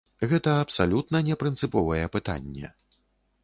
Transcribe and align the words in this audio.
Гэта 0.29 0.53
абсалютна 0.61 1.21
не 1.29 1.37
прынцыповае 1.43 2.03
пытанне. 2.19 2.67